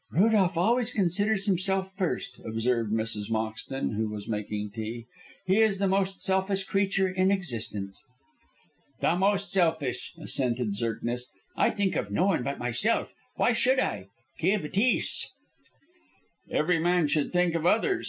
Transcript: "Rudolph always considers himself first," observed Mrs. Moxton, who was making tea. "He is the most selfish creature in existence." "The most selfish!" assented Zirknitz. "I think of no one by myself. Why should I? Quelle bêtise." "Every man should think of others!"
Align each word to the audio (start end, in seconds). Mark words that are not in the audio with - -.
"Rudolph 0.09 0.57
always 0.57 0.89
considers 0.91 1.45
himself 1.45 1.95
first," 1.95 2.39
observed 2.43 2.91
Mrs. 2.91 3.29
Moxton, 3.29 3.93
who 3.93 4.09
was 4.09 4.27
making 4.27 4.71
tea. 4.71 5.05
"He 5.45 5.57
is 5.61 5.77
the 5.77 5.87
most 5.87 6.23
selfish 6.23 6.63
creature 6.63 7.07
in 7.07 7.29
existence." 7.29 8.01
"The 9.01 9.15
most 9.15 9.51
selfish!" 9.51 10.13
assented 10.19 10.73
Zirknitz. 10.73 11.25
"I 11.55 11.69
think 11.69 11.95
of 11.95 12.09
no 12.09 12.25
one 12.25 12.41
by 12.41 12.55
myself. 12.55 13.13
Why 13.35 13.53
should 13.53 13.77
I? 13.79 14.07
Quelle 14.39 14.61
bêtise." 14.61 15.23
"Every 16.49 16.79
man 16.79 17.05
should 17.05 17.31
think 17.31 17.53
of 17.53 17.67
others!" 17.67 17.99